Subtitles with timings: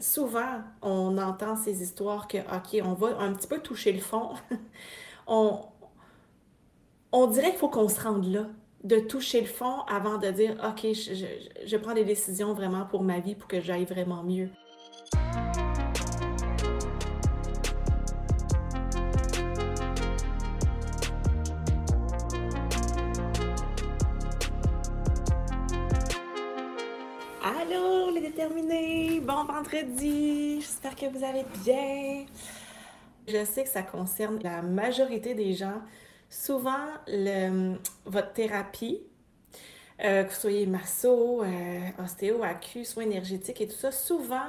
[0.00, 4.30] Souvent, on entend ces histoires que, OK, on va un petit peu toucher le fond.
[5.26, 5.60] on,
[7.12, 8.46] on dirait qu'il faut qu'on se rende là,
[8.84, 11.26] de toucher le fond avant de dire, OK, je,
[11.66, 14.50] je prends des décisions vraiment pour ma vie, pour que j'aille vraiment mieux.
[28.38, 29.20] Terminé.
[29.20, 30.60] Bon vendredi.
[30.60, 32.24] J'espère que vous allez bien.
[33.26, 35.82] Je sais que ça concerne la majorité des gens.
[36.30, 36.86] Souvent,
[38.04, 39.00] votre thérapie,
[40.04, 44.48] euh, que vous soyez masso, euh, ostéo, acu, soins énergétiques et tout ça, souvent,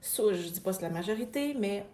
[0.00, 1.84] je je dis pas c'est la majorité, mais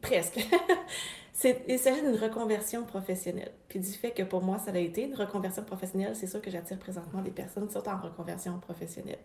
[0.00, 0.40] presque.
[1.44, 3.52] il s'agit d'une reconversion professionnelle.
[3.68, 6.50] Puis du fait que pour moi, ça a été une reconversion professionnelle, c'est sûr que
[6.50, 9.20] j'attire présentement des personnes qui sont en reconversion professionnelle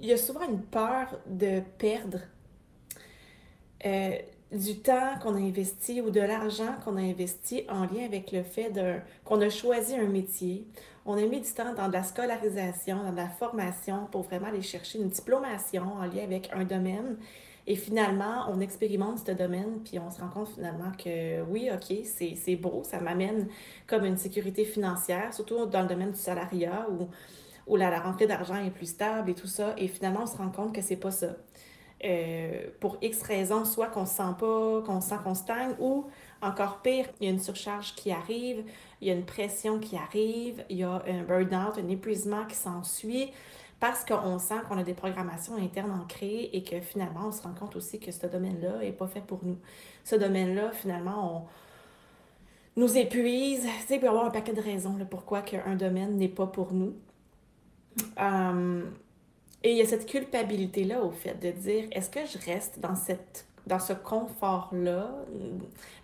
[0.00, 2.20] il y a souvent une peur de perdre
[3.86, 4.16] euh,
[4.52, 8.42] du temps qu'on a investi ou de l'argent qu'on a investi en lien avec le
[8.42, 8.72] fait
[9.24, 10.66] qu'on a choisi un métier.
[11.06, 14.46] On a mis du temps dans de la scolarisation, dans de la formation pour vraiment
[14.46, 17.16] aller chercher une diplomation en lien avec un domaine.
[17.66, 21.96] Et finalement, on expérimente ce domaine, puis on se rend compte finalement que oui, OK,
[22.04, 23.48] c'est beau, ça m'amène
[23.86, 27.08] comme une sécurité financière, surtout dans le domaine du salariat où
[27.66, 29.74] où la, rentrée d'argent est plus stable et tout ça.
[29.76, 31.28] Et finalement, on se rend compte que c'est pas ça.
[32.04, 36.06] Euh, pour X raisons, soit qu'on se sent pas, qu'on sent qu'on stagne, ou
[36.42, 38.64] encore pire, il y a une surcharge qui arrive,
[39.00, 42.56] il y a une pression qui arrive, il y a un burn-out, un épuisement qui
[42.56, 43.32] s'ensuit,
[43.84, 47.52] parce qu'on sent qu'on a des programmations internes ancrées et que finalement, on se rend
[47.52, 49.58] compte aussi que ce domaine-là n'est pas fait pour nous.
[50.04, 51.46] Ce domaine-là, finalement,
[52.76, 53.60] on nous épuise.
[53.60, 56.30] Tu sais, il peut y avoir un paquet de raisons là, pourquoi un domaine n'est
[56.30, 56.94] pas pour nous.
[58.18, 58.84] Euh,
[59.62, 62.96] et il y a cette culpabilité-là, au fait, de dire est-ce que je reste dans,
[62.96, 65.10] cette, dans ce confort-là,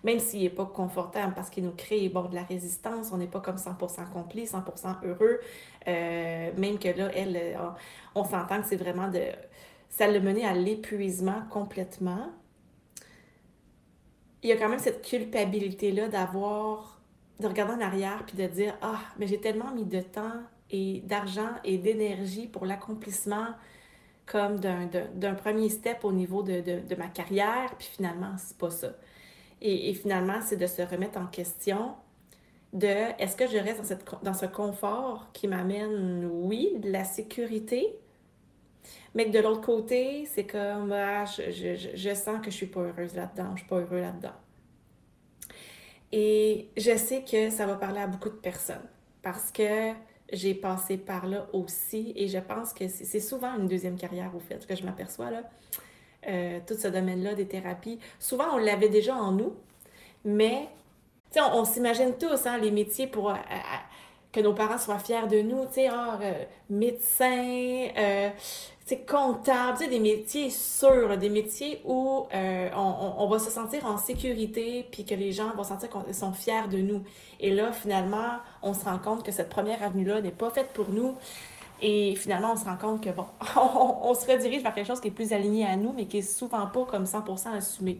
[0.03, 3.27] même s'il n'est pas confortable parce qu'il nous crée bon, de la résistance, on n'est
[3.27, 5.39] pas comme 100% complice, 100% heureux,
[5.87, 7.69] euh, même que là, elle, euh,
[8.15, 9.21] on, s'entend que c'est vraiment de.
[9.89, 12.31] Ça l'a mené à l'épuisement complètement.
[14.41, 16.99] Il y a quand même cette culpabilité-là d'avoir,
[17.39, 20.41] de regarder en arrière puis de dire Ah, mais j'ai tellement mis de temps
[20.71, 23.47] et d'argent et d'énergie pour l'accomplissement
[24.31, 28.93] comme d'un premier step au niveau de, de, ma carrière, puis finalement, c'est pas ça.
[29.61, 31.95] Et, finalement, c'est de se remettre en question
[32.71, 32.87] de
[33.19, 37.93] est-ce que je reste dans, cette, dans ce confort qui m'amène, oui, de la sécurité,
[39.13, 42.67] mais que de l'autre côté, c'est comme, ah, je, je, je, sens que je suis
[42.67, 44.31] pas heureuse là-dedans, je suis pas heureux là-dedans.
[46.13, 48.87] Et je sais que ça va parler à beaucoup de personnes
[49.21, 49.91] parce que
[50.31, 54.39] j'ai passé par là aussi et je pense que c'est souvent une deuxième carrière au
[54.39, 55.43] fait, que je m'aperçois là.
[56.27, 57.97] Euh, tout ce domaine-là des thérapies.
[58.19, 59.55] Souvent, on l'avait déjà en nous,
[60.23, 60.69] mais
[61.35, 63.33] on, on s'imagine tous hein, les métiers pour
[64.31, 68.29] que nos parents soient fiers de nous, tu sais, ah, euh, médecin, euh,
[69.07, 73.97] comptable, tu sais, des métiers sûrs, des métiers où euh, on, va se sentir en
[73.97, 77.03] sécurité, puis que les gens vont sentir qu'ils sont fiers de nous.
[77.39, 80.89] Et là, finalement, on se rend compte que cette première avenue-là n'est pas faite pour
[80.89, 81.15] nous.
[81.81, 83.25] Et finalement, on se rend compte que, bon,
[83.55, 86.17] on, on, se redirige vers quelque chose qui est plus aligné à nous, mais qui
[86.17, 87.97] est souvent pas comme 100% assumé.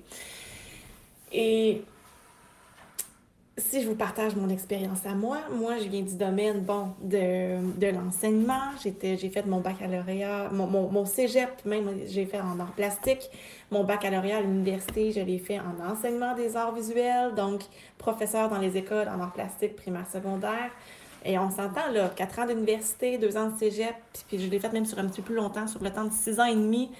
[1.31, 1.83] Et
[3.61, 7.79] si je vous partage mon expérience à moi, moi, je viens du domaine, bon, de,
[7.79, 8.61] de l'enseignement.
[8.83, 13.29] J'ai fait mon baccalauréat, mon, mon, mon cégep, même, j'ai fait en arts plastiques.
[13.69, 17.61] Mon baccalauréat à l'université, je l'ai fait en enseignement des arts visuels, donc
[17.97, 20.72] professeur dans les écoles en arts plastiques primaire, secondaire.
[21.23, 23.95] Et on s'entend, là, quatre ans d'université, deux ans de cégep,
[24.28, 26.11] puis, je l'ai fait même sur un petit peu plus longtemps, sur le temps de
[26.11, 26.91] six ans et demi.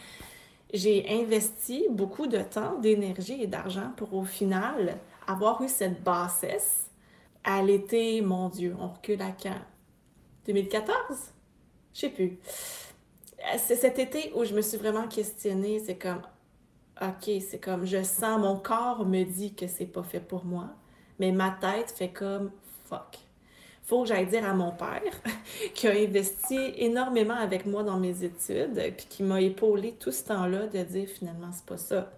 [0.74, 4.98] J'ai investi beaucoup de temps, d'énergie et d'argent pour, au final,
[5.32, 6.90] avoir eu cette bassesse
[7.44, 9.62] à l'été, mon Dieu, on recule à quand?
[10.46, 10.96] 2014?
[11.94, 12.38] Je sais plus.
[13.58, 16.22] C'est cet été où je me suis vraiment questionnée, c'est comme,
[17.02, 20.70] OK, c'est comme, je sens, mon corps me dit que c'est pas fait pour moi,
[21.20, 22.52] mais ma tête fait comme,
[22.86, 23.18] fuck.
[23.84, 25.02] Faut que j'aille dire à mon père,
[25.74, 30.24] qui a investi énormément avec moi dans mes études, puis qui m'a épaulé tout ce
[30.26, 32.12] temps-là de dire finalement, c'est pas ça.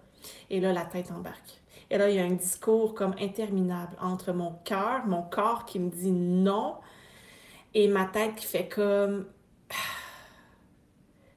[0.50, 1.60] Et là, la tête embarque.
[1.94, 5.78] Et là, il y a un discours comme interminable entre mon cœur, mon corps qui
[5.78, 6.74] me dit non,
[7.72, 9.26] et ma tête qui fait comme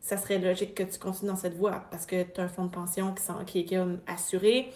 [0.01, 2.65] ça serait logique que tu continues dans cette voie parce que tu as un fonds
[2.65, 3.13] de pension
[3.45, 4.73] qui, est comme assuré,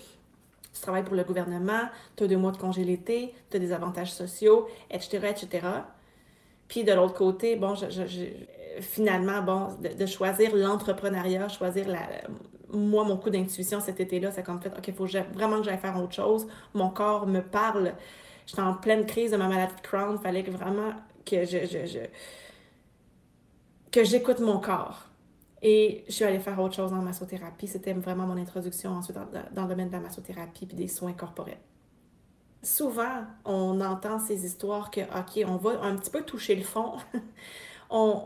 [0.72, 3.72] tu travailles pour le gouvernement, tu as deux mois de congé l'été, tu as des
[3.72, 5.68] avantages sociaux, etc., etc.
[6.68, 7.74] Puis de l'autre côté, bon,
[8.82, 12.08] finalement, bon, de, choisir l'entrepreneuriat, choisir la,
[12.74, 15.78] moi, mon coup d'intuition cet été-là, c'est comme fait, OK, il faut vraiment que j'aille
[15.78, 16.48] faire autre chose.
[16.74, 17.94] Mon corps me parle.
[18.46, 20.18] J'étais en pleine crise de ma maladie de Crohn.
[20.20, 20.94] Il fallait vraiment
[21.26, 22.00] que je, je,
[23.92, 25.08] que j'écoute mon corps.
[25.62, 27.68] Et je suis allée faire autre chose en massothérapie.
[27.68, 31.14] C'était vraiment mon introduction ensuite dans, dans, le domaine de la massothérapie puis des soins
[31.14, 31.60] corporels.
[32.64, 36.94] Souvent, on entend ces histoires que, OK, on va un petit peu toucher le fond.
[37.90, 38.24] on,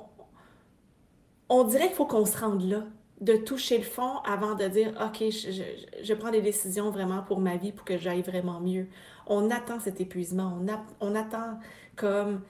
[1.50, 2.84] on dirait qu'il faut qu'on se rende là,
[3.22, 7.56] de toucher le fond avant de dire, OK, je, prends des décisions vraiment pour ma
[7.56, 8.88] vie, pour que j'aille vraiment mieux.
[9.28, 10.68] On attend cet épuisement, on,
[11.00, 11.60] on attend
[11.96, 12.42] comme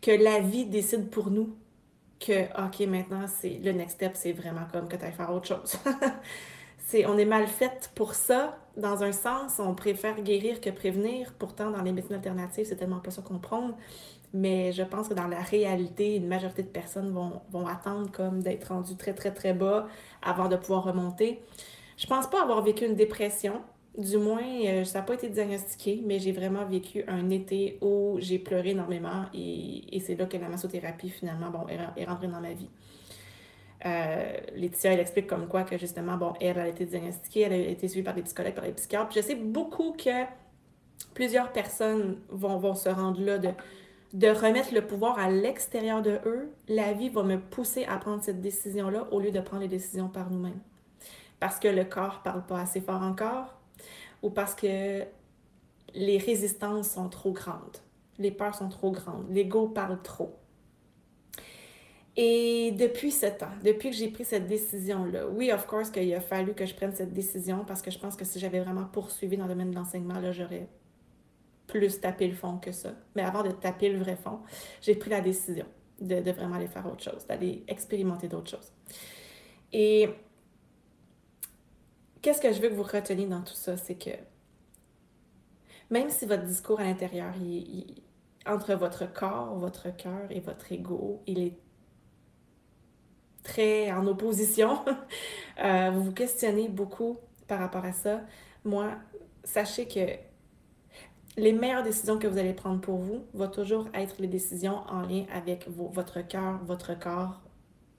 [0.00, 1.56] que la vie décide pour nous
[2.20, 5.46] que, OK, maintenant, c'est le next step, c'est vraiment comme que tu ailles faire autre
[5.46, 5.76] chose.
[6.86, 8.56] c'est, on est mal fait pour ça.
[8.76, 11.32] Dans un sens, on préfère guérir que prévenir.
[11.36, 13.74] Pourtant, dans les médecines alternatives, c'est tellement pas ça qu'on prône.
[14.32, 18.40] Mais je pense que dans la réalité, une majorité de personnes vont, vont attendre comme
[18.40, 19.88] d'être rendues très, très, très bas
[20.22, 21.40] avant de pouvoir remonter.
[21.96, 23.62] Je pense pas avoir vécu une dépression.
[23.98, 28.16] Du moins, euh, ça n'a pas été diagnostiqué, mais j'ai vraiment vécu un été où
[28.20, 32.52] j'ai pleuré énormément et, c'est là que la massothérapie, finalement, bon, est, rentrée dans ma
[32.52, 32.68] vie.
[33.84, 37.56] Euh, Laetitia, elle explique comme quoi que justement, bon, elle a été diagnostiquée, elle a
[37.56, 39.12] été suivie par des psychologues, par des psychiatres.
[39.14, 40.24] je sais beaucoup que
[41.14, 43.50] plusieurs personnes vont, vont se rendre là de,
[44.14, 46.50] de remettre le pouvoir à l'extérieur de eux.
[46.68, 50.08] La vie va me pousser à prendre cette décision-là au lieu de prendre les décisions
[50.08, 50.60] par nous-mêmes.
[51.38, 53.54] Parce que le corps parle pas assez fort encore,
[54.22, 55.02] ou parce que
[55.94, 57.78] les résistances sont trop grandes,
[58.18, 60.34] les peurs sont trop grandes, l'ego parle trop.
[62.18, 66.20] Et depuis ce temps, depuis que j'ai pris cette décision-là, oui, of course qu'il a
[66.20, 69.36] fallu que je prenne cette décision parce que je pense que si j'avais vraiment poursuivi
[69.36, 70.66] dans le domaine de l'enseignement, là, j'aurais
[71.66, 72.94] plus tapé le fond que ça.
[73.14, 74.40] Mais avant de taper le vrai fond,
[74.80, 75.66] j'ai pris la décision
[76.00, 78.72] de, vraiment aller faire autre chose, d'aller expérimenter d'autres choses.
[79.74, 80.08] Et
[82.22, 84.10] qu'est-ce que je veux que vous reteniez dans tout ça, c'est que
[85.90, 87.34] même si votre discours à l'intérieur,
[88.46, 91.58] entre votre corps, votre cœur et votre ego, il est
[93.46, 94.80] très en opposition,
[95.64, 98.20] euh, vous vous questionnez beaucoup par rapport à ça.
[98.64, 98.90] Moi,
[99.44, 100.06] sachez que
[101.36, 105.02] les meilleures décisions que vous allez prendre pour vous vont toujours être les décisions en
[105.02, 107.40] lien avec votre cœur, votre corps,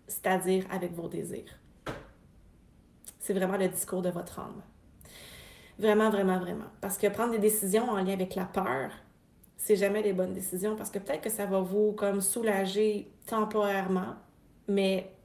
[0.07, 1.59] c'est-à-dire avec vos désirs.
[3.19, 4.61] C'est vraiment le discours de votre âme.
[5.79, 6.65] Vraiment, vraiment, vraiment.
[6.81, 8.91] Parce que prendre des décisions en lien avec la peur,
[9.55, 14.15] c'est jamais les bonnes décisions parce que peut-être que ça va vous comme soulager temporairement,
[14.67, 15.16] mais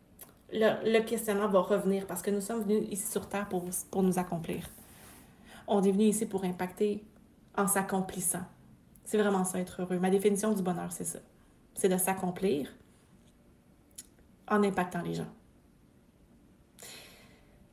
[0.52, 4.18] le, questionnement va revenir parce que nous sommes venus ici sur Terre pour, pour nous
[4.18, 4.68] accomplir.
[5.66, 7.04] On est venu ici pour impacter
[7.56, 8.42] en s'accomplissant.
[9.04, 9.98] C'est vraiment ça, être heureux.
[9.98, 11.18] Ma définition du bonheur, c'est ça.
[11.74, 12.72] C'est de s'accomplir
[14.48, 15.28] en impactant les gens.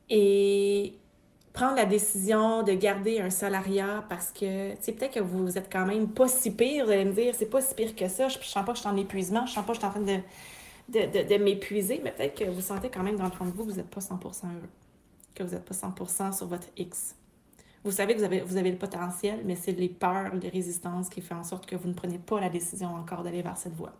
[0.08, 0.94] Et
[1.52, 5.70] prendre la décision de garder un salariat parce que, tu sais, peut-être que vous êtes
[5.70, 8.28] quand même pas si pire, vous allez me dire, c'est pas si pire que ça,
[8.28, 9.88] je, ne sens pas que je suis en épuisement, je sens pas que je suis
[9.88, 10.20] en train de,
[10.90, 13.70] de, m'épuiser, mais peut-être que vous sentez quand même dans le fond de vous que
[13.70, 14.68] vous n'êtes pas 100% heureux,
[15.34, 17.16] que vous n'êtes pas 100% sur votre X.
[17.82, 21.08] Vous savez que vous avez, vous avez le potentiel, mais c'est les peurs, les résistances
[21.08, 23.74] qui font en sorte que vous ne prenez pas la décision encore d'aller vers cette
[23.74, 23.94] voie.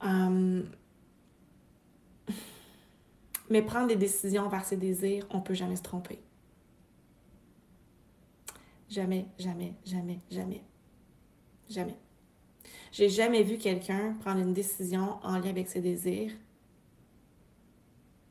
[0.00, 0.64] Hum,
[3.50, 6.20] mais prendre des décisions vers ses désirs, on ne peut jamais se tromper.
[8.88, 10.62] Jamais, jamais, jamais, jamais.
[11.68, 11.96] Jamais.
[12.92, 16.32] J'ai jamais vu quelqu'un prendre une décision en lien avec ses désirs,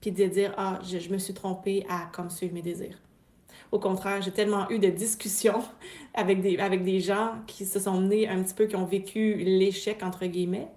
[0.02, 3.00] puis de dire Ah, je, me suis trompée à comme suivre mes désirs.
[3.72, 5.62] Au contraire, j'ai tellement eu de discussions
[6.14, 9.36] avec des, avec des gens qui se sont menés un petit peu, qui ont vécu
[9.36, 10.70] l'échec, entre guillemets,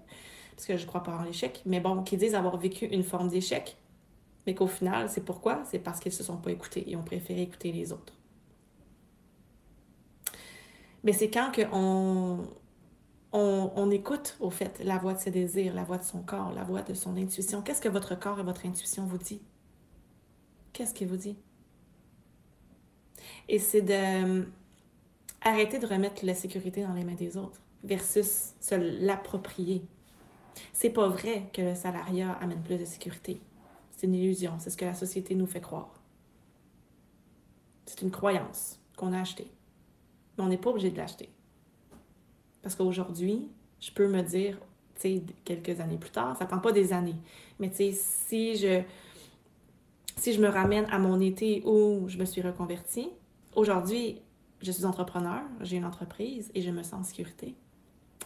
[0.55, 3.03] parce que je ne crois pas en l'échec, mais bon, qui disent avoir vécu une
[3.03, 3.77] forme d'échec,
[4.45, 5.63] mais qu'au final, c'est pourquoi?
[5.65, 8.13] C'est parce qu'ils se sont pas écoutés et ont préféré écouter les autres.
[11.03, 12.41] Mais c'est quand que on,
[13.33, 16.63] on, écoute, au fait, la voix de ses désirs, la voix de son corps, la
[16.63, 17.61] voix de son intuition.
[17.61, 19.41] Qu'est-ce que votre corps et votre intuition vous dit?
[20.73, 21.37] Qu'est-ce qu'il vous dit?
[23.47, 24.45] Et c'est de
[25.43, 29.83] arrêter de remettre la sécurité dans les mains des autres versus se l'approprier.
[30.73, 33.41] C'est pas vrai que le salariat amène plus de sécurité.
[33.91, 35.93] C'est une illusion, c'est ce que la société nous fait croire.
[37.85, 39.51] C'est une croyance qu'on a achetée.
[40.37, 41.29] Mais on n'est pas obligé de l'acheter.
[42.61, 43.49] Parce qu'aujourd'hui,
[43.79, 44.57] je peux me dire,
[44.95, 47.15] tu sais, quelques années plus tard, ça prend pas des années,
[47.59, 48.81] mais tu sais, si je,
[50.17, 53.09] si je me ramène à mon été où je me suis reconvertie,
[53.55, 54.21] aujourd'hui,
[54.61, 57.55] je suis entrepreneur, j'ai une entreprise et je me sens en sécurité.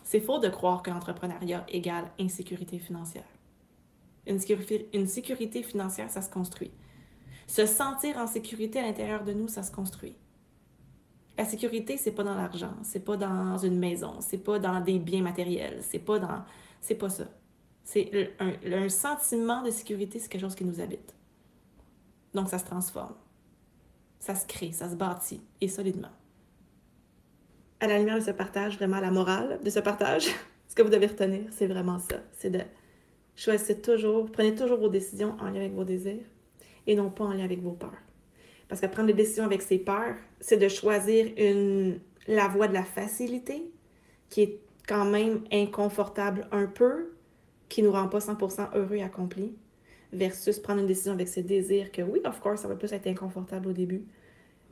[0.04, 3.24] C'est faux de croire que l'entrepreneuriat égale insécurité financière.
[4.28, 6.72] Une sécurité, une sécurité financière, ça se construit.
[7.48, 10.16] Se sentir en sécurité à l'intérieur de nous, ça se construit.
[11.38, 15.00] La sécurité, c'est pas dans l'argent, c'est pas dans une maison, c'est pas dans des
[15.00, 16.44] biens matériels, c'est pas dans.
[16.80, 17.26] C'est pas ça.
[17.84, 21.14] C'est un, sentiment de sécurité, c'est quelque chose qui nous habite.
[22.34, 23.16] Donc, ça se transforme.
[24.20, 26.10] Ça se crée, ça se bâtit, et solidement.
[27.80, 30.28] À la lumière de ce partage, vraiment la morale de ce partage,
[30.68, 32.18] ce que vous devez retenir, c'est vraiment ça.
[32.34, 32.62] C'est de
[33.36, 36.26] choisir toujours, prenez toujours vos décisions en lien avec vos désirs
[36.88, 38.05] et non pas en lien avec vos peurs.
[38.68, 41.28] Parce que prendre des décisions avec ses peurs, c'est de choisir
[42.28, 43.72] la voie de la facilité,
[44.30, 47.14] qui est quand même inconfortable un peu,
[47.70, 49.56] qui ne nous rend pas 100% heureux et accompli,
[50.14, 53.08] versus prendre une décision avec ses désirs que oui, of course, ça va plus être
[53.08, 54.06] inconfortable au début,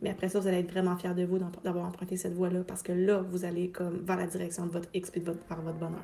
[0.02, 2.84] mais après ça, vous allez être vraiment fier de vous d'avoir emprunté cette voie-là parce
[2.84, 5.62] que là, vous allez comme vers la direction de votre X et de votre, vers
[5.62, 6.04] votre bonheur.